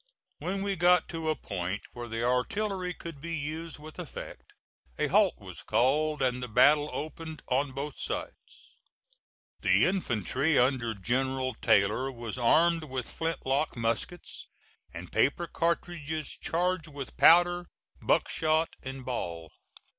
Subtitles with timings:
[0.39, 4.51] When we got to a point where the artillery could be used with effect,
[4.97, 8.77] a halt was called, and the battle opened on both sides.
[9.61, 14.47] The infantry under General Taylor was armed with flint lock muskets,
[14.91, 17.67] and paper cartridges charged with powder,
[18.01, 19.51] buck shot and ball.